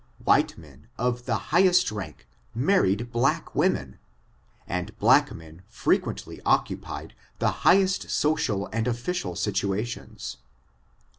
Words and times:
White 0.23 0.57
men, 0.57 0.87
of 0.97 1.25
the 1.27 1.35
highest 1.53 1.91
rank, 1.91 2.25
married 2.55 3.11
black 3.11 3.53
women, 3.53 3.99
and 4.65 4.97
black 4.97 5.31
men 5.31 5.61
frequently 5.67 6.41
occupied 6.43 7.13
the 7.37 7.51
highest 7.69 8.09
social 8.09 8.65
and 8.73 8.87
official 8.87 9.35
situations." 9.35 10.37